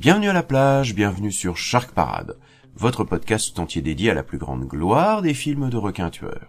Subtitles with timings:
[0.00, 2.38] Bienvenue à la plage, bienvenue sur Shark Parade,
[2.74, 6.48] votre podcast tout entier dédié à la plus grande gloire des films de requins tueurs.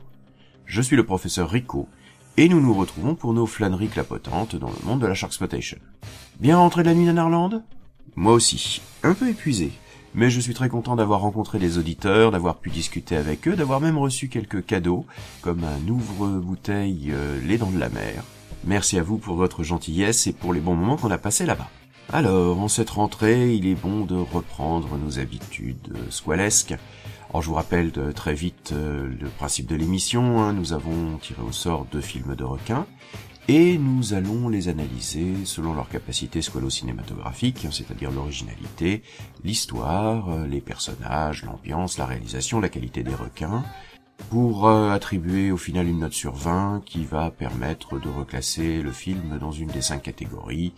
[0.66, 1.90] Je suis le professeur Rico,
[2.38, 5.80] et nous nous retrouvons pour nos flâneries clapotantes dans le monde de la Sharksploitation.
[6.40, 7.62] Bien rentré de la nuit à Narland
[8.16, 9.74] Moi aussi, un peu épuisé,
[10.16, 13.82] mais je suis très content d'avoir rencontré des auditeurs, d'avoir pu discuter avec eux, d'avoir
[13.82, 15.06] même reçu quelques cadeaux,
[15.42, 18.24] comme un ouvre-bouteille euh, Les Dents de la Mer.
[18.64, 21.70] Merci à vous pour votre gentillesse et pour les bons moments qu'on a passés là-bas.
[22.14, 26.76] Alors, en cette rentrée, il est bon de reprendre nos habitudes squalesques.
[27.30, 30.42] Alors, je vous rappelle très vite euh, le principe de l'émission.
[30.42, 30.52] hein.
[30.52, 32.86] Nous avons tiré au sort deux films de requins
[33.48, 39.04] et nous allons les analyser selon leur capacité squalo-cinématographique, hein, c'est-à-dire l'originalité,
[39.46, 43.64] l'histoire, euh, les personnages, l'ambiance, la réalisation, la qualité des requins,
[44.30, 48.92] pour euh, attribuer au final une note sur 20 qui va permettre de reclasser le
[48.92, 50.74] film dans une des cinq catégories.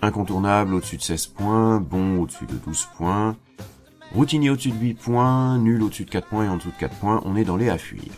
[0.00, 3.36] Incontournable au-dessus de 16 points, bon au-dessus de 12 points,
[4.14, 6.94] routinier au-dessus de 8 points, nul au-dessus de 4 points et en dessous de 4
[6.96, 8.12] points, on est dans les à fuir.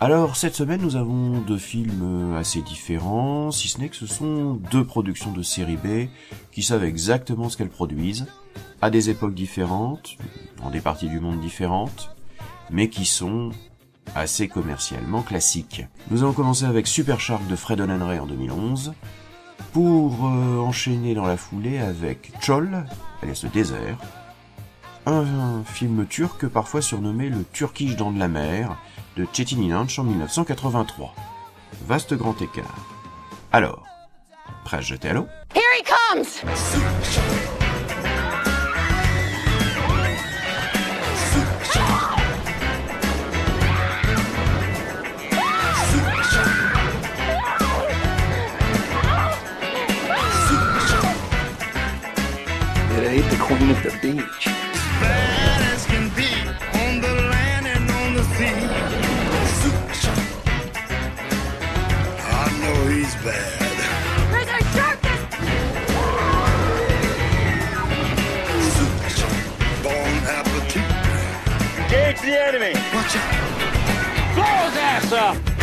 [0.00, 4.54] Alors cette semaine nous avons deux films assez différents, si ce n'est que ce sont
[4.70, 6.08] deux productions de série B
[6.50, 8.26] qui savent exactement ce qu'elles produisent,
[8.82, 10.16] à des époques différentes,
[10.62, 12.16] dans des parties du monde différentes,
[12.70, 13.50] mais qui sont
[14.14, 15.84] assez commercialement classiques.
[16.10, 18.92] Nous allons commencer avec Super Shark de Fred Ray en 2011,
[19.72, 22.84] pour euh, enchaîner dans la foulée avec Chol,
[23.22, 23.98] alias le désert,
[25.06, 28.76] un, un film turc parfois surnommé le Turkish dans de la mer
[29.16, 31.14] de Çetin Inanç en 1983.
[31.86, 32.86] Vaste grand écart.
[33.52, 33.84] Alors,
[34.64, 35.26] prêt à se jeter à l'eau?
[35.54, 37.57] Here he comes!
[54.16, 54.46] Beach.
[55.00, 56.30] bad as can be
[56.80, 58.58] on the land and on the sea.
[62.24, 63.76] I know he's bad.
[64.32, 64.48] There's
[68.78, 69.38] a shark
[69.84, 70.88] Bon appetit.
[71.78, 72.72] Engage the enemy.
[72.94, 73.34] Watch out.
[74.34, 75.57] Blow his ass up.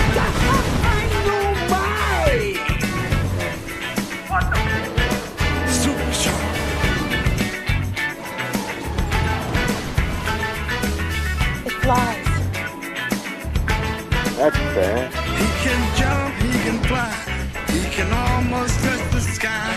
[11.86, 12.26] Flies.
[14.38, 15.14] That's bad.
[15.40, 17.14] He can jump, he can fly,
[17.70, 19.70] he can almost touch the sky.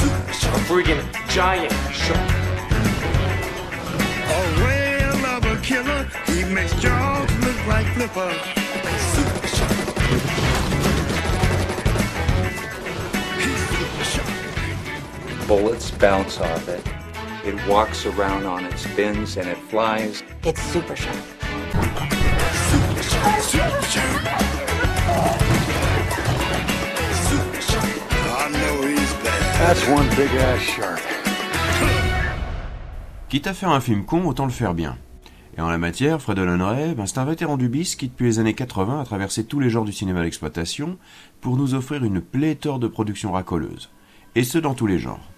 [0.00, 0.60] Super shark.
[0.70, 2.30] Freaking giant shark.
[4.38, 8.32] A whale of a killer, he makes jaws look like flipper.
[9.14, 9.76] Super shark.
[13.38, 15.46] He's super shark.
[15.46, 16.99] bullets bounce off it.
[17.42, 20.22] It walks around on its fins and it flies.
[20.44, 21.16] It's super shark.
[21.72, 23.40] Super shark.
[23.40, 24.20] Super shark.
[27.30, 27.86] Super shark.
[28.36, 29.58] I know he's bad.
[29.58, 31.00] That's one big ass shark.
[33.30, 34.98] Quitte à faire un film con, autant le faire bien.
[35.56, 38.38] Et en la matière, Fred Ray, ben, c'est un vétéran du bis qui, depuis les
[38.38, 40.98] années 80, a traversé tous les genres du cinéma d'exploitation
[41.40, 43.88] pour nous offrir une pléthore de productions racoleuses.
[44.34, 45.29] Et ce, dans tous les genres.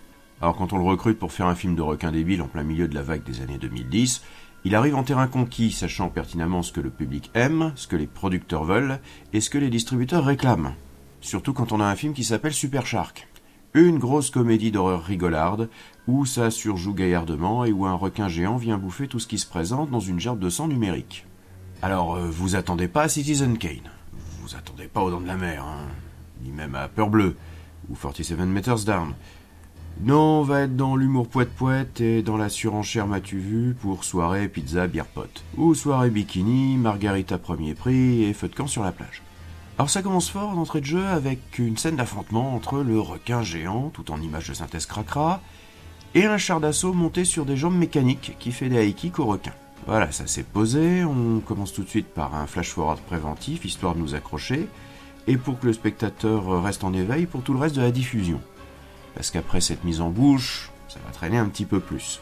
[0.43, 2.89] Alors quand on le recrute pour faire un film de requin débile en plein milieu
[2.89, 4.23] de la vague des années 2010,
[4.65, 8.09] il arrive en terrain conquis, sachant pertinemment ce que le public aime, ce que les
[8.09, 8.99] producteurs veulent,
[9.33, 10.75] et ce que les distributeurs réclament.
[11.21, 13.29] Surtout quand on a un film qui s'appelle Super Shark.
[13.73, 15.71] Une grosse comédie d'horreur rigolarde,
[16.09, 19.47] où ça surjoue gaillardement et où un requin géant vient bouffer tout ce qui se
[19.47, 21.25] présente dans une gerbe de sang numérique.
[21.83, 23.93] Alors, euh, vous attendez pas à Citizen Kane,
[24.41, 25.87] vous attendez pas aux Dents de la Mer, hein,
[26.43, 27.37] ni même à Peur Bleue,
[27.89, 29.15] ou 47 Meters Down.
[30.05, 34.49] Non, on va être dans l'humour poète-poète et dans la surenchère m'as-tu vu pour soirée
[34.49, 35.45] pizza bière pote.
[35.57, 39.23] Ou soirée bikini, margarita premier prix et feu de camp sur la plage.
[39.79, 43.91] Alors ça commence fort d'entrée de jeu avec une scène d'affrontement entre le requin géant,
[43.91, 45.41] tout en image de synthèse cracra,
[46.17, 49.55] et un char d'assaut monté sur des jambes mécaniques qui fait des kicks au requin.
[49.87, 54.01] Voilà, ça s'est posé, on commence tout de suite par un flash-forward préventif, histoire de
[54.01, 54.67] nous accrocher,
[55.29, 58.41] et pour que le spectateur reste en éveil pour tout le reste de la diffusion.
[59.15, 62.21] Parce qu'après cette mise en bouche, ça va traîner un petit peu plus.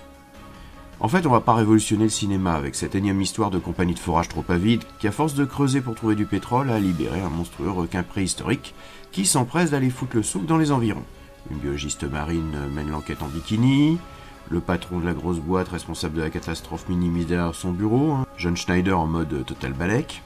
[1.03, 3.99] En fait, on va pas révolutionner le cinéma avec cette énième histoire de compagnie de
[3.99, 7.31] forage trop avide qui, à force de creuser pour trouver du pétrole, a libéré un
[7.31, 8.75] monstrueux requin préhistorique
[9.11, 11.05] qui s'empresse d'aller foutre le souk dans les environs.
[11.51, 13.99] Une biologiste marine mène l'enquête en bikini,
[14.51, 18.27] le patron de la grosse boîte responsable de la catastrophe minimise derrière son bureau, hein,
[18.37, 20.23] John Schneider en mode total balek.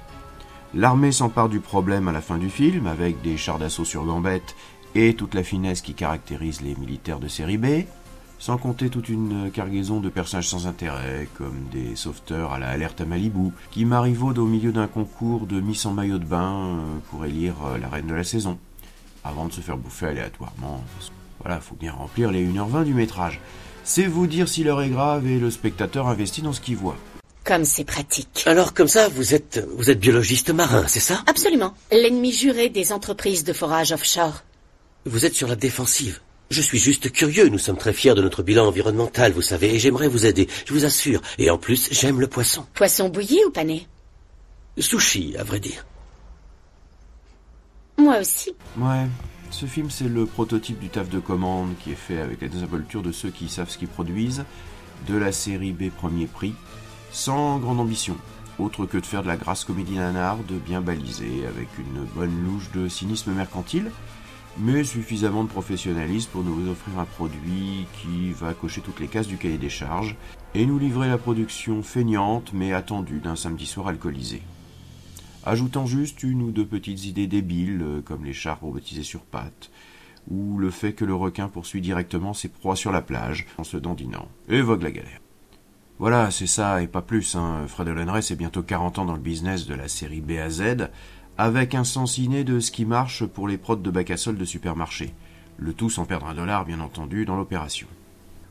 [0.75, 4.57] L'armée s'empare du problème à la fin du film avec des chars d'assaut sur gambettes
[4.95, 7.85] et toute la finesse qui caractérise les militaires de série B,
[8.39, 13.01] sans compter toute une cargaison de personnages sans intérêt, comme des sauveteurs à la alerte
[13.01, 16.99] à Malibu, qui marivaudent au milieu d'un concours de Miss en maillot de bain euh,
[17.11, 18.59] pour élire euh, la reine de la saison,
[19.25, 20.83] avant de se faire bouffer aléatoirement.
[21.41, 23.41] Voilà, faut bien remplir les 1h20 du métrage.
[23.83, 26.97] C'est vous dire si l'heure est grave et le spectateur investit dans ce qu'il voit.
[27.45, 28.45] Comme c'est pratique.
[28.47, 31.23] Alors comme ça, vous êtes vous êtes biologiste marin, c'est ça?
[31.27, 31.75] Absolument.
[31.93, 34.43] L'ennemi juré des entreprises de forage offshore.
[35.07, 36.21] Vous êtes sur la défensive.
[36.51, 39.79] Je suis juste curieux, nous sommes très fiers de notre bilan environnemental, vous savez, et
[39.79, 41.21] j'aimerais vous aider, je vous assure.
[41.37, 42.65] Et en plus, j'aime le poisson.
[42.73, 43.87] Poisson bouilli ou pané?
[44.79, 45.85] Sushi, à vrai dire.
[47.99, 48.55] Moi aussi.
[48.79, 49.07] Ouais,
[49.51, 53.03] ce film c'est le prototype du taf de commande qui est fait avec la désinvolture
[53.03, 54.45] de ceux qui savent ce qu'ils produisent,
[55.07, 56.55] de la série B premier prix,
[57.13, 58.17] sans grande ambition,
[58.59, 62.71] autre que de faire de la grasse comédie nanarde bien balisée, avec une bonne louche
[62.73, 63.91] de cynisme mercantile,
[64.59, 69.27] mais suffisamment de professionnalisme pour nous offrir un produit qui va cocher toutes les cases
[69.27, 70.17] du cahier des charges
[70.55, 74.43] et nous livrer la production feignante mais attendue d'un samedi soir alcoolisé.
[75.45, 79.71] Ajoutant juste une ou deux petites idées débiles, euh, comme les chars robotisés sur pattes,
[80.31, 83.77] ou le fait que le requin poursuit directement ses proies sur la plage en se
[83.77, 85.21] dandinant, et vogue la galère.
[85.99, 87.37] Voilà, c'est ça et pas plus.
[87.37, 87.67] Hein.
[87.69, 90.89] Fred Olenray, c'est bientôt 40 ans dans le business de la série B à Z,
[91.39, 94.37] avec un sens inné de ce qui marche pour les prods de bac à sol
[94.37, 95.13] de supermarché.
[95.57, 97.87] Le tout sans perdre un dollar, bien entendu, dans l'opération.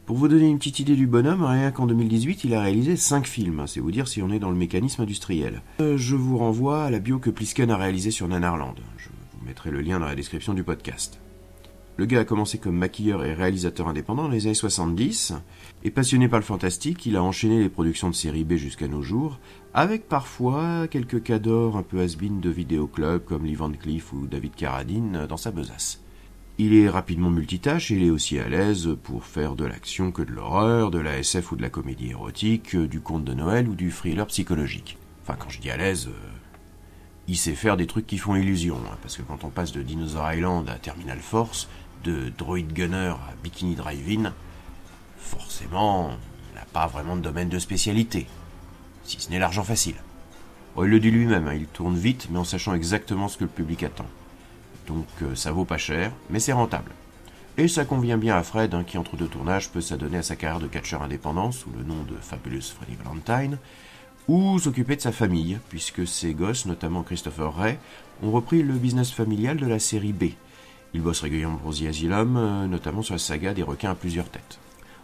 [0.05, 3.25] Pour vous donner une petite idée du bonhomme, rien qu'en 2018, il a réalisé 5
[3.25, 5.61] films, c'est vous dire si on est dans le mécanisme industriel.
[5.79, 8.75] Euh, je vous renvoie à la bio que Plisken a réalisée sur Nanarland.
[8.97, 11.22] Je vous mettrai le lien dans la description du podcast.
[11.95, 15.33] Le gars a commencé comme maquilleur et réalisateur indépendant dans les années 70,
[15.83, 19.03] et passionné par le fantastique, il a enchaîné les productions de série B jusqu'à nos
[19.03, 19.39] jours,
[19.75, 24.55] avec parfois quelques cadors un peu has de vidéoclubs comme Lee Van Cleef ou David
[24.55, 26.01] Carradine dans sa besace.
[26.57, 30.21] Il est rapidement multitâche et il est aussi à l'aise pour faire de l'action que
[30.23, 33.75] de l'horreur, de la SF ou de la comédie érotique, du conte de Noël ou
[33.75, 34.97] du thriller psychologique.
[35.23, 36.33] Enfin, quand je dis à l'aise, euh,
[37.27, 39.81] il sait faire des trucs qui font illusion, hein, parce que quand on passe de
[39.81, 41.69] Dinosaur Island à Terminal Force,
[42.03, 44.33] de Droid Gunner à Bikini Drive-In,
[45.17, 46.11] forcément,
[46.55, 48.27] n'a pas vraiment de domaine de spécialité,
[49.03, 49.95] si ce n'est l'argent facile.
[50.75, 53.43] Oh, il le dit lui-même, hein, il tourne vite, mais en sachant exactement ce que
[53.43, 54.07] le public attend.
[54.87, 56.91] Donc euh, ça vaut pas cher, mais c'est rentable.
[57.57, 60.35] Et ça convient bien à Fred, hein, qui entre deux tournages peut s'adonner à sa
[60.35, 63.59] carrière de catcheur indépendant sous le nom de Fabulous Freddy Valentine,
[64.27, 67.77] ou s'occuper de sa famille, puisque ses gosses, notamment Christopher Ray,
[68.23, 70.31] ont repris le business familial de la série B.
[70.93, 74.29] Il bosse régulièrement pour The Asylum, euh, notamment sur la saga des requins à plusieurs
[74.29, 74.59] têtes.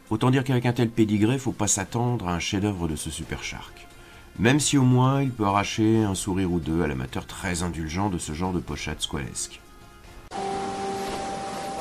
[0.09, 3.43] Autant dire qu'avec un tel pédigré, faut pas s'attendre à un chef-d'œuvre de ce super
[3.43, 3.87] shark.
[4.37, 8.09] Même si au moins il peut arracher un sourire ou deux à l'amateur très indulgent
[8.09, 9.59] de ce genre de pochade squalesque.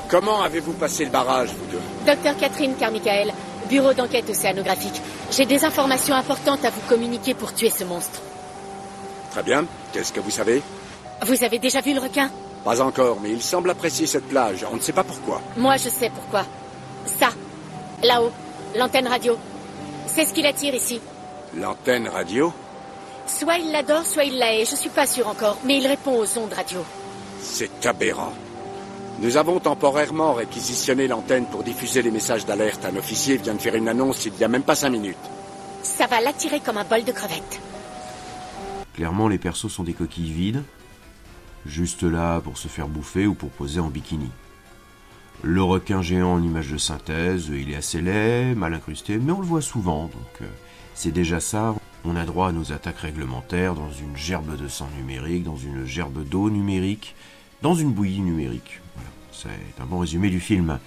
[0.09, 1.81] Comment avez-vous passé le barrage, vous deux?
[2.07, 3.33] Docteur Catherine Carmichael,
[3.69, 5.03] bureau d'enquête océanographique.
[5.31, 8.23] J'ai des informations importantes à vous communiquer pour tuer ce monstre.
[9.31, 9.67] Très bien.
[9.93, 10.63] Qu'est-ce que vous savez?
[11.27, 12.31] Vous avez déjà vu le requin?
[12.69, 14.67] Pas encore, mais il semble apprécier cette plage.
[14.71, 15.41] On ne sait pas pourquoi.
[15.57, 16.45] Moi, je sais pourquoi.
[17.07, 17.31] Ça,
[18.03, 18.31] là-haut,
[18.77, 19.39] l'antenne radio.
[20.07, 21.01] C'est ce qui l'attire ici.
[21.57, 22.53] L'antenne radio?
[23.27, 24.67] Soit il l'adore, soit il la hait.
[24.67, 26.81] Je suis pas sûr encore, mais il répond aux ondes radio.
[27.41, 28.35] C'est aberrant.
[29.21, 32.85] Nous avons temporairement réquisitionné l'antenne pour diffuser les messages d'alerte.
[32.85, 35.17] Un officier vient de faire une annonce il n'y a même pas cinq minutes.
[35.83, 37.63] Ça va l'attirer comme un bol de crevettes.
[38.93, 40.63] Clairement, les persos sont des coquilles vides,
[41.67, 44.31] juste là pour se faire bouffer ou pour poser en bikini.
[45.43, 49.41] Le requin géant en image de synthèse, il est assez laid, mal incrusté, mais on
[49.41, 50.47] le voit souvent, donc euh,
[50.95, 51.77] c'est déjà ça.
[52.05, 55.85] On a droit à nos attaques réglementaires dans une gerbe de sang numérique, dans une
[55.85, 57.15] gerbe d'eau numérique,
[57.63, 58.81] dans une bouillie numérique.
[58.95, 60.81] Voilà, c'est un bon résumé du film.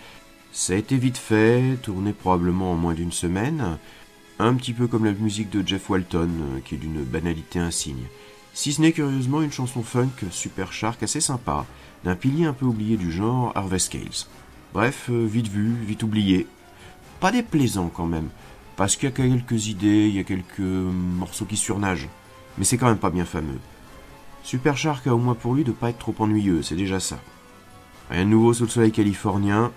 [0.52, 3.78] Ça a été vite fait, tourné probablement en moins d'une semaine,
[4.38, 8.08] un petit peu comme la musique de Jeff Walton, euh, qui est d'une banalité insigne.
[8.54, 11.66] Si ce n'est curieusement une chanson funk super shark assez sympa,
[12.04, 14.28] d'un pilier un peu oublié du genre Harvest Scales.
[14.74, 16.48] Bref, euh, vite vu, vite oublié.
[17.20, 18.30] Pas déplaisant quand même,
[18.76, 22.10] parce qu'il y a quelques idées, il y a quelques morceaux qui surnagent,
[22.58, 23.60] mais c'est quand même pas bien fameux.
[24.44, 27.20] Super Shark a au moins pour lui de pas être trop ennuyeux, c'est déjà ça.
[28.10, 29.72] Rien de nouveau sous le soleil californien,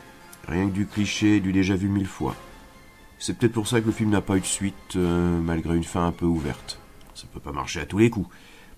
[0.48, 2.34] Rien que du cliché, du déjà vu mille fois.
[3.18, 5.84] C'est peut-être pour ça que le film n'a pas eu de suite, euh, malgré une
[5.84, 6.78] fin un peu ouverte.
[7.14, 8.28] Ça peut pas marcher à tous les coups.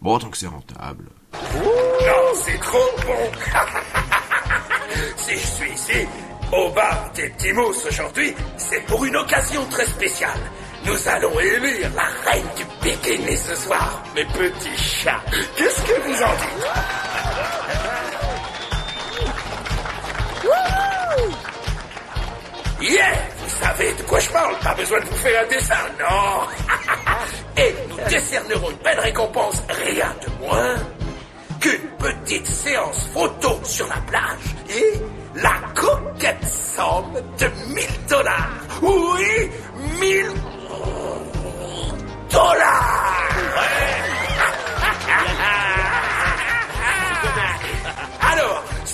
[0.01, 1.05] Bon, tant que c'est rentable.
[1.33, 3.31] Non, c'est trop bon
[5.17, 6.07] Si je suis ici,
[6.53, 10.39] au bar des petits mousses aujourd'hui, c'est pour une occasion très spéciale.
[10.85, 15.21] Nous allons élire la reine du bikini ce soir, mes petits chats.
[15.57, 16.67] Qu'est-ce que vous en dites?
[22.81, 26.47] Yeah Vous savez de quoi je parle, pas besoin de vous faire un dessin, non?
[27.59, 30.77] Et nous décernerons une belle récompense, rien de moins
[31.61, 35.01] qu'une petite séance photo sur la plage et
[35.37, 38.51] la coquette somme de 1000 dollars.
[38.83, 39.51] Oui,
[40.01, 40.27] 1000
[42.31, 43.17] dollars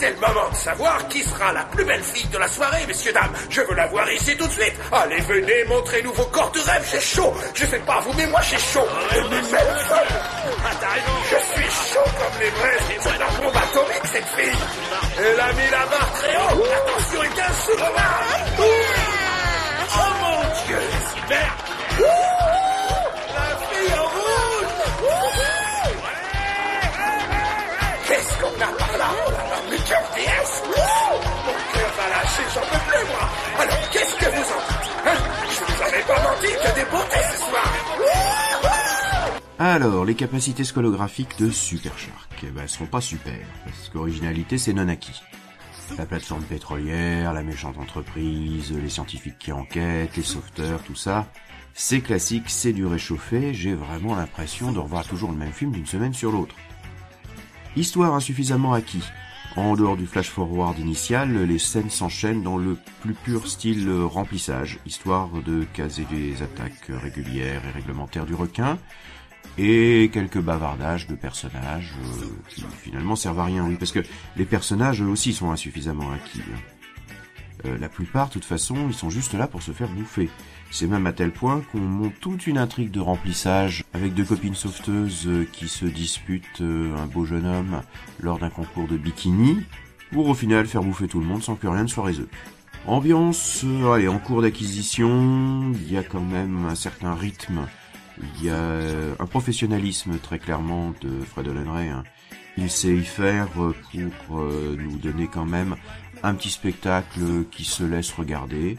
[0.03, 3.13] c'est le moment de savoir qui sera la plus belle fille de la soirée, messieurs,
[3.13, 3.33] dames.
[3.49, 4.75] Je veux la voir ici tout de suite.
[4.91, 7.33] Allez, venez, montrez-nous vos corps de rêve, j'ai chaud.
[7.55, 8.85] Je sais pas vous, mais moi j'ai chaud.
[9.13, 9.21] Je
[11.55, 13.01] suis chaud comme les braises.
[13.01, 14.59] C'est la bombe atomique, cette fille.
[15.19, 16.65] Elle a mis la barre très haut.
[16.65, 17.85] Attention, il est sous le.
[19.95, 20.81] Oh mon Dieu,
[21.15, 21.62] super.
[39.59, 44.59] Alors, les capacités scolographiques de Super Shark, eh ben, elles seront pas super, parce qu'originalité
[44.59, 45.23] c'est non acquis.
[45.97, 51.27] La plateforme pétrolière, la méchante entreprise, les scientifiques qui enquêtent, les sauveteurs, tout ça,
[51.75, 55.87] c'est classique, c'est du réchauffé, j'ai vraiment l'impression de revoir toujours le même film d'une
[55.87, 56.55] semaine sur l'autre.
[57.77, 59.05] Histoire insuffisamment acquis.
[59.55, 65.29] En dehors du flash-forward initial, les scènes s'enchaînent dans le plus pur style remplissage, histoire
[65.45, 68.79] de caser des attaques régulières et réglementaires du requin,
[69.59, 71.93] et quelques bavardages de personnages
[72.23, 74.03] euh, qui finalement servent à rien, oui, parce que
[74.37, 76.41] les personnages eux aussi sont insuffisamment acquis.
[76.41, 76.59] hein.
[77.67, 80.31] Euh, la plupart, de toute façon, ils sont juste là pour se faire bouffer.
[80.75, 84.55] C'est même à tel point qu'on monte toute une intrigue de remplissage avec deux copines
[84.55, 87.83] sauveteuses euh, qui se disputent euh, un beau jeune homme
[88.21, 89.59] lors d'un concours de bikini,
[90.13, 92.29] pour au final faire bouffer tout le monde sans que rien ne soit résolu.
[92.87, 97.67] Ambiance, euh, allez, en cours d'acquisition, il y a quand même un certain rythme,
[98.19, 98.73] il y a
[99.19, 101.91] un professionnalisme très clairement de Fred Hollenray.
[101.91, 102.03] hein.
[102.57, 105.77] Il sait y faire pour nous donner quand même
[106.23, 108.79] un petit spectacle qui se laisse regarder.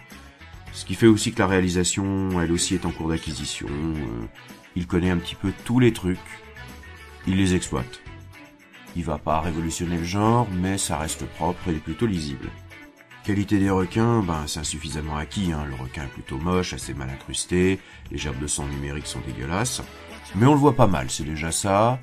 [0.74, 3.68] Ce qui fait aussi que la réalisation, elle aussi, est en cours d'acquisition.
[3.70, 4.26] Euh,
[4.76, 6.18] Il connaît un petit peu tous les trucs.
[7.28, 8.02] Il les exploite.
[8.96, 12.50] Il va pas révolutionner le genre, mais ça reste propre et plutôt lisible.
[13.24, 15.54] Qualité des requins, ben c'est insuffisamment acquis.
[15.54, 15.66] Hein.
[15.70, 17.80] Le requin est plutôt moche, assez mal incrusté.
[18.12, 19.82] Les gerbes de sang numériques sont dégueulasses.
[20.36, 22.00] Mais on le voit pas mal, c'est déjà ça.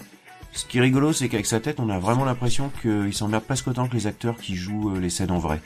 [0.53, 3.69] Ce qui est rigolo, c'est qu'avec sa tête, on a vraiment l'impression qu'il s'emmerde presque
[3.69, 5.61] autant que les acteurs qui jouent euh, les scènes en vrai.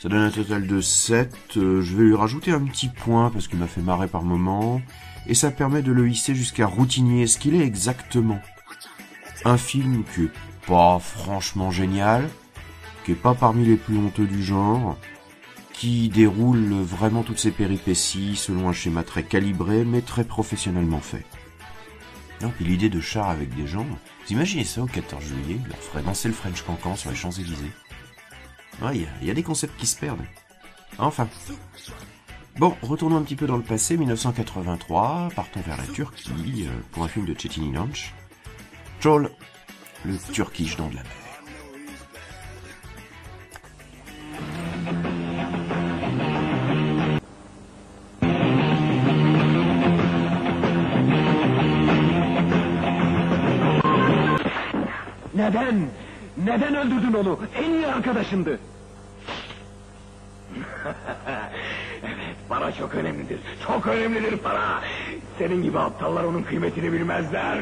[0.00, 1.56] Ça donne un total de 7.
[1.56, 4.82] euh, je vais lui rajouter un petit point parce qu'il m'a fait marrer par moment.
[5.26, 8.40] Et ça permet de le hisser jusqu'à routinier, ce qu'il est exactement.
[9.44, 10.32] Un film qui est
[10.66, 12.28] pas franchement génial,
[13.04, 14.98] qui est pas parmi les plus honteux du genre,
[15.72, 21.24] qui déroule vraiment toutes ses péripéties selon un schéma très calibré mais très professionnellement fait.
[22.42, 25.68] Non, puis l'idée de char avec des gens, vous imaginez ça au 14 juillet, il
[25.68, 27.70] leur ferait danser le French Cancan sur les Champs-Élysées.
[28.92, 30.24] Il y a- des concepts qui se perdent.
[30.98, 31.28] Enfin.
[32.58, 37.02] Bon, retournons un petit peu dans le passé, 1983, partons vers la Turquie, euh, pour
[37.04, 38.12] un film de Çetin Inanç.
[39.00, 39.30] Troll,
[40.04, 41.12] le turkish dans de la mer.
[56.44, 57.38] Neden öldürdün onu?
[57.64, 58.58] En iyi arkadaşındı.
[62.04, 63.38] evet, para çok önemlidir.
[63.66, 64.80] Çok önemlidir para.
[65.38, 67.58] Senin gibi aptallar onun kıymetini bilmezler.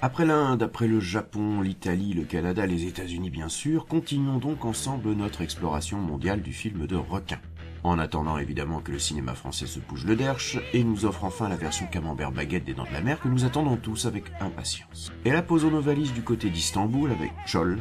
[0.00, 5.12] Après l'Inde, après le Japon, l'Italie, le Canada, les États-Unis bien sûr, continuons donc ensemble
[5.12, 7.40] notre exploration mondiale du film de requin.
[7.82, 11.48] En attendant évidemment que le cinéma français se bouge le derche et nous offre enfin
[11.48, 15.10] la version camembert baguette des Dents de la Mer que nous attendons tous avec impatience.
[15.24, 17.78] Et la posons nos valises du côté d'Istanbul avec Chol,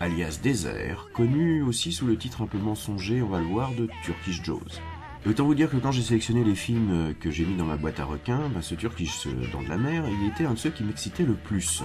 [0.00, 3.88] alias Désert, connu aussi sous le titre un peu mensonger, on va le voir, de
[4.04, 4.80] Turkish Jaws.
[5.26, 8.00] Autant vous dire que quand j'ai sélectionné les films que j'ai mis dans ma boîte
[8.00, 11.24] à requins, ce Turkish Dents de la Mer, il était un de ceux qui m'excitait
[11.24, 11.82] le plus.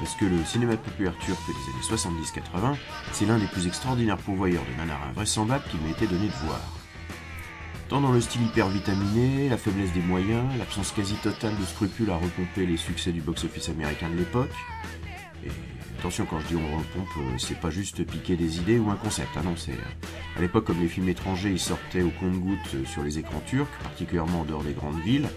[0.00, 2.76] Parce que le cinéma populaire turc des années 70-80,
[3.12, 6.60] c'est l'un des plus extraordinaires pourvoyeurs de nanars invraisemblables qu'il m'a été donné de voir.
[7.88, 12.10] Tant dans le style hyper vitaminé, la faiblesse des moyens, l'absence quasi totale de scrupules
[12.10, 14.50] à repomper les succès du box-office américain de l'époque,
[15.44, 15.50] et
[15.98, 18.96] attention quand je dis on repompe, euh, c'est pas juste piquer des idées ou un
[18.96, 19.78] concept, ah non, c'est...
[20.36, 24.40] À l'époque, comme les films étrangers, ils sortaient au compte-gouttes sur les écrans turcs, particulièrement
[24.40, 25.28] en dehors des grandes villes,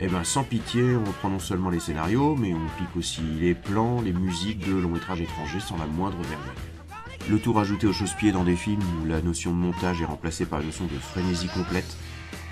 [0.00, 4.00] eh ben, sans pitié, on non seulement les scénarios, mais on pique aussi les plans,
[4.00, 7.30] les musiques de longs métrages étrangers sans la moindre vergogne.
[7.30, 10.44] Le tout rajouté aux chausse-pieds dans des films où la notion de montage est remplacée
[10.44, 11.96] par une notion de frénésie complète,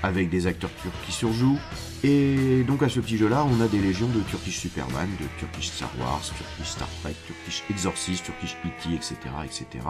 [0.02, 1.58] avec des acteurs turcs qui surjouent.
[2.02, 5.70] Et donc à ce petit jeu-là, on a des légions de Turkish Superman, de Turkish
[5.70, 9.84] Star Wars, Turkish Star Trek, Turkish Exorcist, Turkish E.T., etc., etc.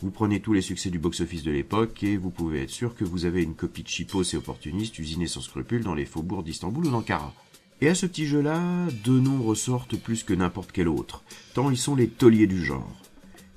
[0.00, 3.04] Vous prenez tous les succès du box-office de l'époque et vous pouvez être sûr que
[3.04, 6.86] vous avez une copie de chipos et opportunistes usinés sans scrupules dans les faubourgs d'Istanbul
[6.86, 7.32] ou d'Ankara.
[7.80, 8.60] Et à ce petit jeu-là,
[9.04, 11.22] deux noms ressortent plus que n'importe quel autre,
[11.54, 12.90] tant ils sont les tauliers du genre.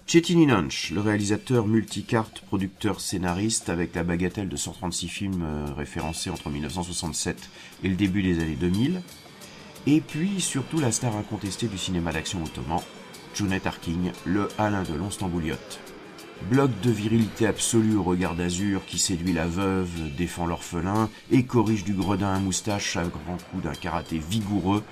[0.07, 6.29] Chetin Inanch, le réalisateur multicarte, producteur, scénariste, avec la bagatelle de 136 films euh, référencés
[6.29, 7.49] entre 1967
[7.83, 9.01] et le début des années 2000.
[9.87, 12.81] Et puis surtout la star incontestée du cinéma d'action ottoman,
[13.33, 15.79] Junet Arking, le Alain de l'Onstambouliote.
[16.51, 21.83] Bloc de virilité absolue au regard d'azur qui séduit la veuve, défend l'orphelin et corrige
[21.83, 24.83] du gredin à moustache à grands coups d'un karaté vigoureux,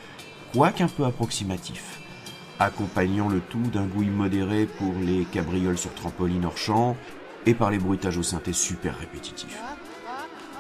[0.54, 2.03] quoique un peu approximatif
[2.60, 6.98] accompagnant le tout d'un goût immodéré pour les cabrioles sur trampoline hors champ
[7.46, 9.60] et par les bruitages au synthé super répétitifs.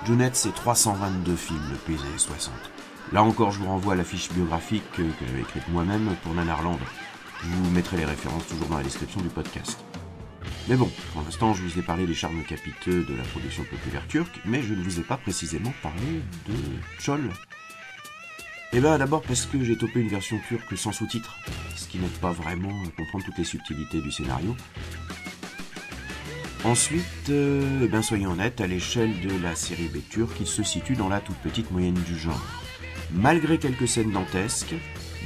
[0.05, 2.53] Junette, c'est 322 films depuis les années 60.
[3.11, 6.33] Là encore, je vous renvoie à la fiche biographique que, que j'avais écrite moi-même pour
[6.33, 6.79] Nanarland.
[7.41, 9.79] Je vous mettrai les références toujours dans la description du podcast.
[10.67, 14.07] Mais bon, pour l'instant, je vous ai parlé des charmes capiteux de la production populaire
[14.07, 16.53] turque, mais je ne vous ai pas précisément parlé de
[16.99, 17.29] Chol,
[18.73, 21.37] eh bien d'abord parce que j'ai topé une version turque sans sous-titres,
[21.75, 24.55] ce qui n'aide pas vraiment à comprendre toutes les subtilités du scénario.
[26.63, 30.63] Ensuite, euh, eh ben soyons honnêtes, à l'échelle de la série B turque, il se
[30.63, 32.41] situe dans la toute petite moyenne du genre.
[33.11, 34.73] Malgré quelques scènes dantesques,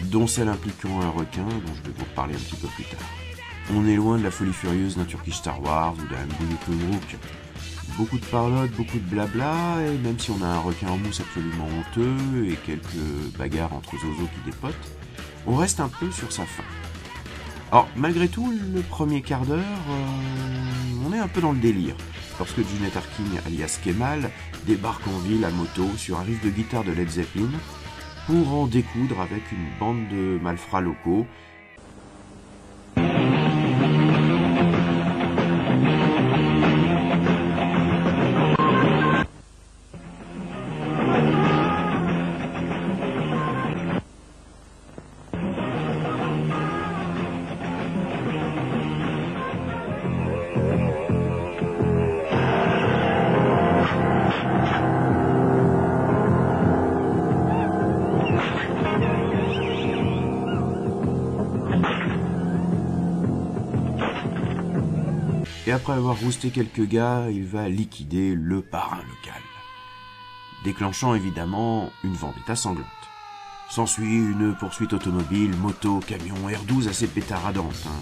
[0.05, 3.07] dont celle impliquant un requin, dont je vais vous reparler un petit peu plus tard.
[3.73, 6.57] On est loin de la folie furieuse d'un Turkish Star Wars ou d'un Bully
[7.95, 11.21] beaucoup de parlotte, beaucoup de blabla, et même si on a un requin en mousse
[11.21, 14.75] absolument honteux et quelques bagarres entre Zozo qui dépotent,
[15.45, 16.63] on reste un peu sur sa fin.
[17.71, 21.95] Alors, malgré tout, le premier quart d'heure, euh, on est un peu dans le délire,
[22.39, 24.29] lorsque Junet Arkin, alias Kemal,
[24.65, 27.49] débarque en ville à moto sur un riff de guitare de Led Zeppelin
[28.25, 31.25] pour en découdre avec une bande de malfrats locaux
[65.67, 69.41] et après avoir rousté quelques gars, il va liquider le parrain local.
[70.63, 72.85] Déclenchant évidemment une vendetta sanglante.
[73.69, 77.85] S'ensuit une poursuite automobile, moto, camion, R12 assez pétaradante.
[77.85, 77.99] Hein.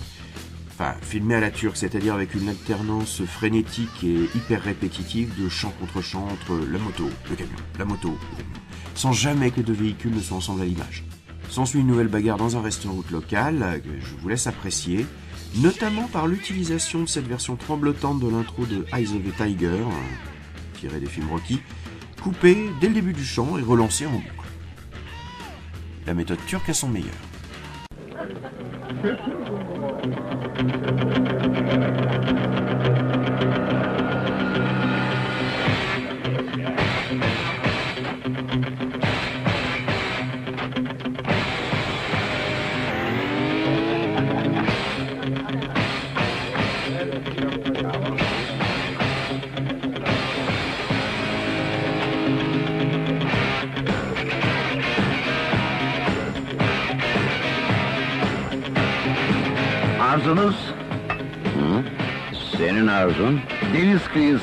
[0.69, 5.73] Enfin, filmé à la turque, c'est-à-dire avec une alternance frénétique et hyper répétitive de champ
[5.80, 8.62] contre champ entre la moto, le camion, la moto, le camion,
[8.93, 11.04] sans jamais que deux véhicules ne soient ensemble à l'image.
[11.49, 15.08] S'ensuit une nouvelle bagarre dans un restaurant local, que je vous laisse apprécier,
[15.57, 19.83] notamment par l'utilisation de cette version tremblotante de l'intro de Eyes of the Tiger,
[20.79, 21.61] tirée des films Rocky,
[22.21, 24.29] coupée dès le début du chant et relancée en boucle.
[26.05, 27.13] La méthode turque a son meilleur.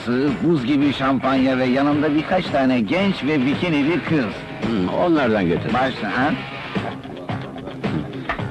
[0.07, 4.25] Kıyısı, buz gibi şampanya ve yanımda birkaç tane genç ve bikinili kız.
[4.63, 5.75] Hmm, onlardan getir.
[5.75, 6.31] Başla ha?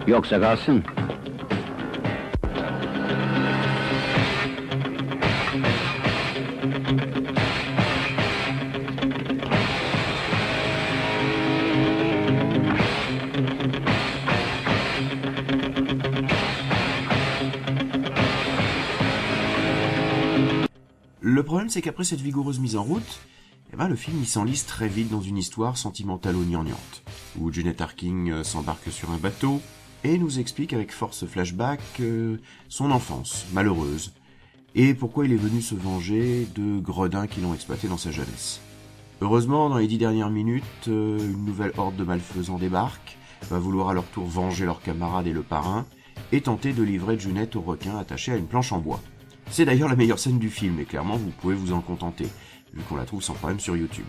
[0.08, 0.84] Yoksa kalsın.
[21.42, 23.20] Le problème, c'est qu'après cette vigoureuse mise en route,
[23.74, 27.02] eh ben, le film il s'enlise très vite dans une histoire sentimentale gnangnante,
[27.40, 29.60] où Janet Arking euh, s'embarque sur un bateau
[30.04, 32.38] et nous explique avec force flashback euh,
[32.70, 34.14] son enfance malheureuse
[34.76, 38.62] et pourquoi il est venu se venger de gredins qui l'ont exploité dans sa jeunesse.
[39.20, 43.18] Heureusement, dans les dix dernières minutes, euh, une nouvelle horde de malfaisants débarque,
[43.50, 45.88] va vouloir à leur tour venger leurs camarades et le parrain,
[46.32, 49.02] et tenter de livrer Junette au requin attaché à une planche en bois.
[49.52, 52.26] C'est d'ailleurs la meilleure scène du film, et clairement vous pouvez vous en contenter,
[52.74, 54.06] vu qu'on la trouve sans problème sur YouTube.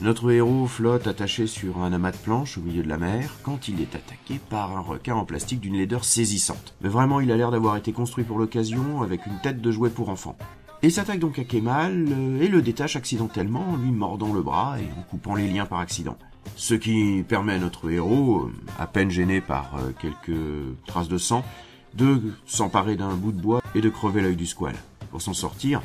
[0.00, 3.68] Notre héros flotte attaché sur un amas de planches au milieu de la mer quand
[3.68, 6.74] il est attaqué par un requin en plastique d'une laideur saisissante.
[6.80, 9.90] Mais vraiment, il a l'air d'avoir été construit pour l'occasion avec une tête de jouet
[9.90, 10.36] pour enfants.
[10.82, 14.78] Il s'attaque donc à Kemal euh, et le détache accidentellement en lui mordant le bras
[14.78, 16.16] et en coupant les liens par accident.
[16.54, 20.40] Ce qui permet à notre héros, euh, à peine gêné par euh, quelques
[20.86, 21.44] traces de sang,
[21.96, 24.76] de s'emparer d'un bout de bois et de crever l'œil du squale
[25.10, 25.80] pour s'en sortir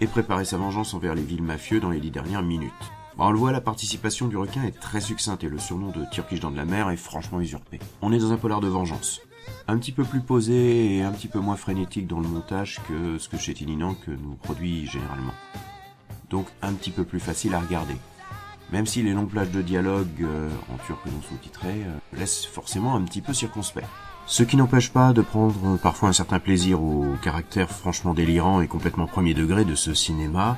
[0.00, 2.72] et préparer sa vengeance envers les villes mafieux dans les dix dernières minutes.
[3.16, 6.40] On le voit, la participation du requin est très succincte et le surnom de Turkish
[6.40, 7.78] dans de la mer est franchement usurpé.
[8.02, 9.20] On est dans un polar de vengeance.
[9.68, 13.18] Un petit peu plus posé et un petit peu moins frénétique dans le montage que
[13.18, 15.34] ce que chez que nous produit généralement.
[16.28, 17.94] Donc un petit peu plus facile à regarder.
[18.72, 22.96] Même si les longues plages de dialogue euh, en turc non sous-titré euh, laissent forcément
[22.96, 23.86] un petit peu circonspect.
[24.26, 28.66] Ce qui n'empêche pas de prendre parfois un certain plaisir au caractère franchement délirant et
[28.66, 30.56] complètement premier degré de ce cinéma,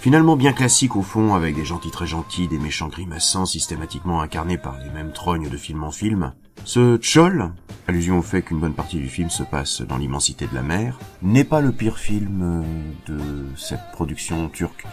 [0.00, 4.58] finalement bien classique au fond, avec des gentils très gentils, des méchants grimaçants systématiquement incarnés
[4.58, 6.34] par les mêmes trognes de film en film.
[6.64, 7.52] Ce Tchol,
[7.88, 10.98] allusion au fait qu'une bonne partie du film se passe dans l'immensité de la mer,
[11.22, 12.64] n'est pas le pire film
[13.06, 13.18] de
[13.56, 14.84] cette production turque.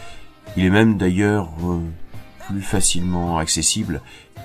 [0.56, 1.80] Il est même d'ailleurs euh,
[2.48, 4.02] plus facilement accessible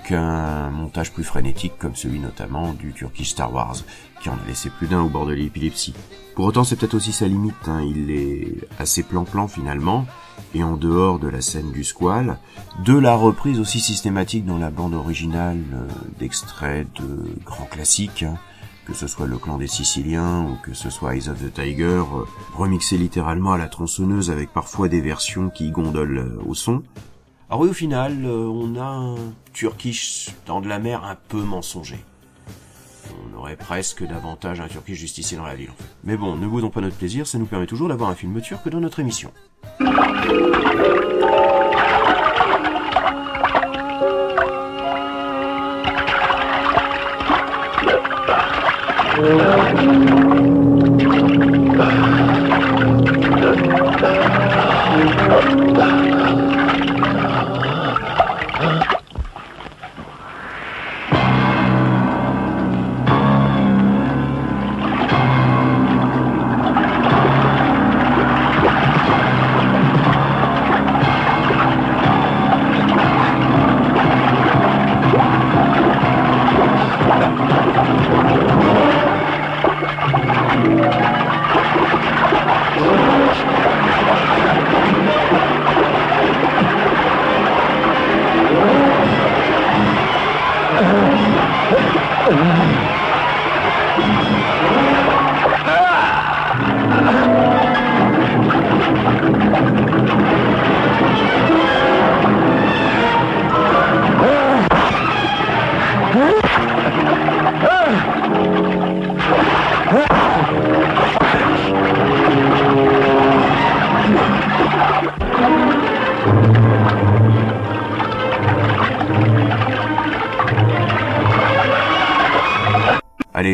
[0.06, 3.76] qu'un montage plus frénétique comme celui notamment du Turkish Star Wars,
[4.22, 5.94] qui en a laissé plus d'un au bord de l'épilepsie.
[6.34, 7.82] Pour autant, c'est peut-être aussi sa limite, hein.
[7.82, 10.06] il est assez plan-plan finalement,
[10.54, 12.38] et en dehors de la scène du squal,
[12.84, 18.38] de la reprise aussi systématique dans la bande originale euh, d'extraits de grands classiques, hein,
[18.87, 21.84] que ce soit Le Clan des Siciliens ou que ce soit Eyes of the Tiger,
[21.84, 26.82] euh, remixé littéralement à la tronçonneuse avec parfois des versions qui gondolent euh, au son,
[27.50, 29.16] alors oui, au final, euh, on a un
[29.54, 31.98] Turkish dans de la mer un peu mensonger.
[33.32, 35.70] On aurait presque davantage un Turkish justicier dans la ville.
[36.04, 38.68] Mais bon, ne boudons pas notre plaisir, ça nous permet toujours d'avoir un film turc
[38.68, 39.32] dans notre émission.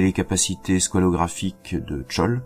[0.05, 2.43] Les capacités squalographiques de Chol,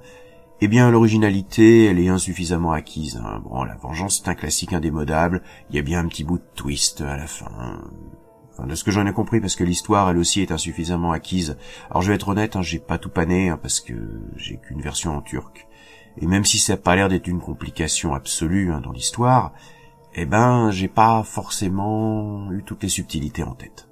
[0.60, 3.20] eh bien, l'originalité, elle est insuffisamment acquise.
[3.24, 3.40] hein.
[3.44, 5.42] Bon, la vengeance, c'est un classique indémodable.
[5.70, 7.80] Il y a bien un petit bout de twist à la fin.
[8.50, 11.56] Enfin, de ce que j'en ai compris, parce que l'histoire, elle aussi, est insuffisamment acquise.
[11.90, 13.94] Alors, je vais être honnête, hein, j'ai pas tout pané, hein, parce que
[14.36, 15.68] j'ai qu'une version en turc.
[16.20, 19.52] Et même si ça a pas l'air d'être une complication absolue dans l'histoire,
[20.14, 23.88] eh ben, j'ai pas forcément eu toutes les subtilités en tête.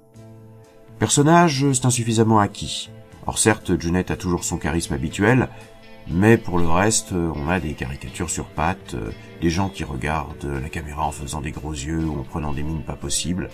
[0.99, 2.89] Personnage, c'est insuffisamment acquis.
[3.27, 5.49] Or certes, Junet a toujours son charisme habituel,
[6.09, 9.11] Mais pour le reste, euh, on a des caricatures sur pattes, euh,
[9.41, 12.63] des gens qui regardent la caméra en faisant des gros yeux ou en prenant des
[12.63, 13.49] mines pas possibles,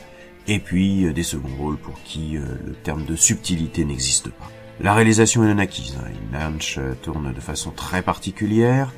[0.47, 4.51] et puis euh, des seconds rôles pour qui le terme de subtilité n'existe pas.
[4.79, 5.97] La réalisation est non acquise.
[5.99, 6.11] Hein.
[6.31, 8.93] Lynch tourne de façon très particulière,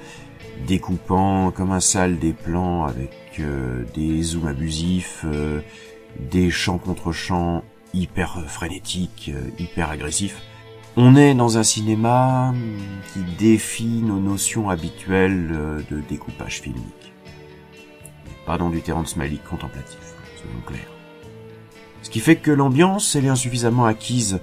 [0.67, 3.41] découpant comme un sale des plans avec
[3.93, 5.25] des zooms abusifs,
[6.19, 10.41] des champs contre champs hyper frénétiques, hyper agressifs.
[10.97, 12.53] On est dans un cinéma
[13.11, 17.13] qui défie nos notions habituelles euh, de découpage filmique.
[18.45, 19.99] Pardon du Terrence Malick contemplatif,
[20.37, 20.91] soyons clairs.
[22.01, 24.39] Ce qui fait que l'ambiance, elle est insuffisamment acquise.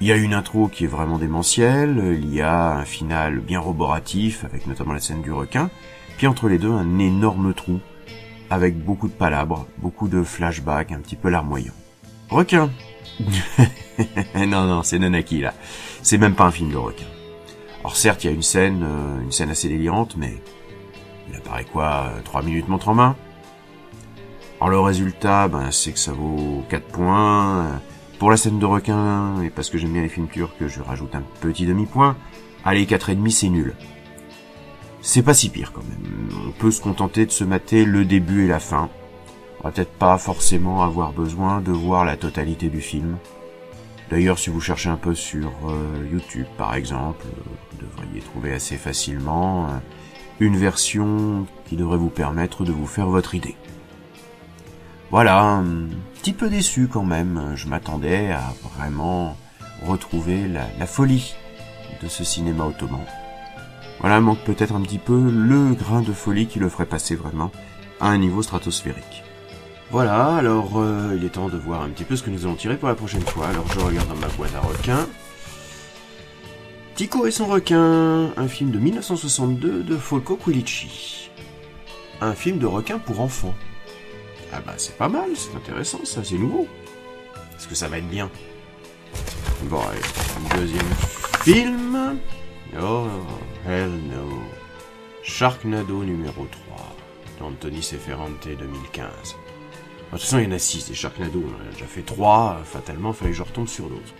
[0.00, 3.58] Il y a une intro qui est vraiment démentielle, il y a un final bien
[3.58, 5.70] roboratif, avec notamment la scène du requin,
[6.18, 7.80] puis entre les deux, un énorme trou,
[8.48, 11.74] avec beaucoup de palabres, beaucoup de flashbacks, un petit peu larmoyant.
[12.28, 12.70] Requin
[14.46, 15.54] non, non, c'est Nanaki là.
[16.02, 17.06] C'est même pas un film de requin.
[17.80, 20.34] Alors certes, il y a une scène, euh, une scène assez délirante, mais
[21.28, 23.16] il apparaît quoi, euh, trois minutes montre en main?
[24.60, 27.80] Alors le résultat, ben, c'est que ça vaut 4 points.
[28.18, 31.14] Pour la scène de requin, et parce que j'aime bien les films turcs, je rajoute
[31.14, 32.18] un petit demi-point.
[32.66, 33.74] Allez, quatre et demi, c'est nul.
[35.00, 36.28] C'est pas si pire quand même.
[36.46, 38.90] On peut se contenter de se mater le début et la fin.
[39.60, 43.16] On va peut-être pas forcément avoir besoin de voir la totalité du film.
[44.10, 47.24] D'ailleurs, si vous cherchez un peu sur euh, YouTube, par exemple,
[47.70, 49.68] vous devriez trouver assez facilement euh,
[50.40, 53.54] une version qui devrait vous permettre de vous faire votre idée.
[55.12, 55.64] Voilà, un
[56.20, 57.52] petit peu déçu quand même.
[57.54, 59.36] Je m'attendais à vraiment
[59.86, 61.36] retrouver la, la, folie
[62.02, 63.04] de ce cinéma ottoman.
[64.00, 67.52] Voilà, manque peut-être un petit peu le grain de folie qui le ferait passer vraiment
[68.00, 69.22] à un niveau stratosphérique.
[69.90, 72.54] Voilà, alors euh, il est temps de voir un petit peu ce que nous allons
[72.54, 73.48] tirer pour la prochaine fois.
[73.48, 75.08] Alors je regarde dans ma boîte à requins.
[76.94, 81.30] Tico et son requin, un film de 1962 de Folko Quilici.
[82.20, 83.54] Un film de requin pour enfants.
[84.52, 86.68] Ah bah c'est pas mal, c'est intéressant ça, c'est nouveau.
[87.56, 88.30] Est-ce que ça va être bien?
[89.64, 90.94] Bon allez, deuxième
[91.42, 92.16] film.
[92.80, 93.06] Oh,
[93.66, 94.40] hell no.
[95.24, 96.94] Sharknado numéro 3
[97.40, 99.08] d'Anthony Seferante 2015.
[100.10, 101.40] De toute façon, il y en a 6 des Sharknado.
[101.46, 102.62] On a déjà fait 3.
[102.64, 104.12] Fatalement, fallait que je retombe sur d'autres.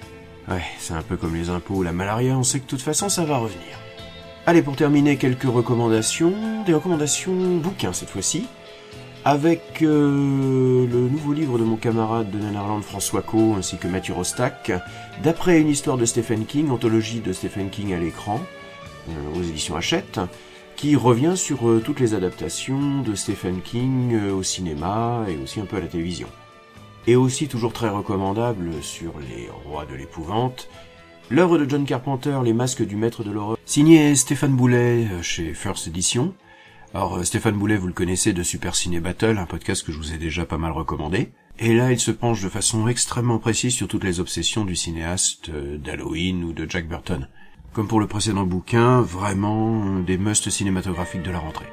[0.49, 2.39] Ouais, c'est un peu comme les impôts la malaria.
[2.39, 3.79] On sait que de toute façon, ça va revenir.
[4.47, 6.63] Allez, pour terminer, quelques recommandations.
[6.65, 8.47] Des recommandations bouquins cette fois-ci.
[9.25, 14.15] Avec euh, le nouveau livre de mon camarade de Nanarland François Co ainsi que Mathieu
[14.15, 14.73] Rostac,
[15.23, 18.41] d'après une histoire de Stephen King, anthologie de Stephen King à l'écran,
[19.09, 20.21] euh, aux éditions Hachette
[20.81, 25.61] qui revient sur euh, toutes les adaptations de Stephen King euh, au cinéma et aussi
[25.61, 26.27] un peu à la télévision.
[27.07, 30.71] Et aussi toujours très recommandable sur les rois de l'épouvante,
[31.29, 35.53] l'œuvre de John Carpenter, Les masques du maître de l'horreur, signé Stéphane Boulet euh, chez
[35.53, 36.33] First Edition.
[36.95, 40.15] Alors Stéphane Boulet, vous le connaissez de Super Ciné Battle, un podcast que je vous
[40.15, 41.31] ai déjà pas mal recommandé.
[41.59, 45.51] Et là, il se penche de façon extrêmement précise sur toutes les obsessions du cinéaste
[45.51, 47.29] d'Halloween ou de Jack Burton.
[47.73, 51.69] Comme pour le précédent bouquin, vraiment des musts cinématographiques de la rentrée.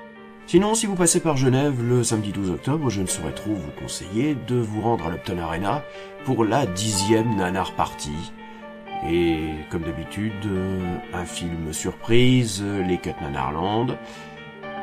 [0.45, 3.71] Sinon, si vous passez par Genève le samedi 12 octobre, je ne saurais trop vous
[3.81, 5.83] conseiller de vous rendre à l'Upton Arena
[6.23, 8.31] pour la dixième Nanar Party.
[9.09, 10.47] Et comme d'habitude,
[11.13, 13.97] un film surprise, les Cut Nanarland.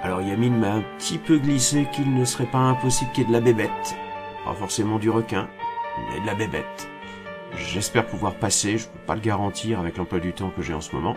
[0.02, 3.28] Alors Yamine m'a un petit peu glissé qu'il ne serait pas impossible qu'il y ait
[3.28, 3.96] de la bébête.
[4.44, 5.48] Pas forcément du requin,
[6.10, 6.88] mais de la bébête.
[7.56, 10.80] J'espère pouvoir passer, je peux pas le garantir avec l'emploi du temps que j'ai en
[10.80, 11.16] ce moment.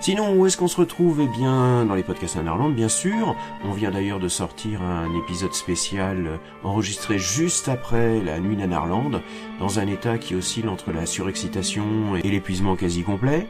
[0.00, 1.20] Sinon, où est-ce qu'on se retrouve?
[1.20, 3.36] Eh bien, dans les podcasts Nanarland, bien sûr.
[3.64, 9.22] On vient d'ailleurs de sortir un épisode spécial enregistré juste après la nuit Nanarland,
[9.60, 13.46] dans un état qui oscille entre la surexcitation et l'épuisement quasi complet.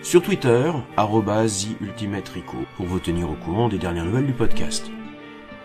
[0.00, 0.72] Sur Twitter,
[1.82, 4.90] ultimatrico, pour vous tenir au courant des dernières nouvelles du podcast.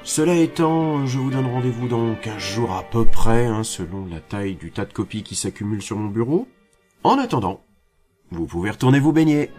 [0.03, 4.19] Cela étant, je vous donne rendez-vous dans 15 jours à peu près, hein, selon la
[4.19, 6.47] taille du tas de copies qui s'accumulent sur mon bureau.
[7.03, 7.61] En attendant,
[8.31, 9.51] vous pouvez retourner vous baigner.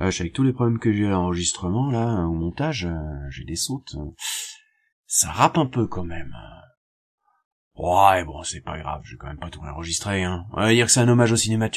[0.00, 3.56] Euh, avec tous les problèmes que j'ai à l'enregistrement, là, au montage, euh, j'ai des
[3.56, 3.96] sautes.
[5.06, 6.34] Ça rappe un peu quand même.
[7.76, 10.44] Ouais, bon, c'est pas grave, je vais quand même pas tout enregistrer, hein.
[10.52, 11.70] On va dire que c'est un hommage au cinéma